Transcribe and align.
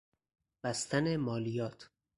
بستن 0.63 1.15
مالیات 1.17 1.89